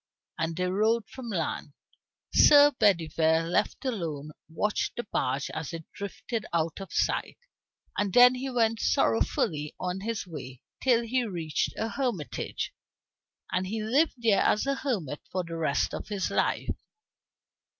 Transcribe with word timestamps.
And 0.39 0.55
they 0.55 0.65
rowed 0.65 1.07
from 1.09 1.29
land. 1.29 1.73
Sir 2.33 2.71
Bedivere, 2.71 3.43
left 3.47 3.85
alone, 3.85 4.31
watched 4.49 4.95
the 4.95 5.03
barge 5.11 5.51
as 5.51 5.73
it 5.73 5.83
drifted 5.93 6.43
out 6.51 6.81
of 6.81 6.91
sight, 6.91 7.37
and 7.95 8.11
then 8.11 8.33
he 8.33 8.49
went 8.49 8.79
sorrowfully 8.79 9.75
on 9.79 9.99
his 9.99 10.25
way, 10.25 10.63
till 10.81 11.03
he 11.03 11.23
reached 11.23 11.73
a 11.77 11.87
hermitage. 11.89 12.73
And 13.51 13.67
he 13.67 13.83
lived 13.83 14.15
there 14.17 14.41
as 14.41 14.65
a 14.65 14.73
hermit 14.73 15.21
for 15.31 15.43
the 15.43 15.55
rest 15.55 15.93
of 15.93 16.07
his 16.07 16.31
life. 16.31 16.75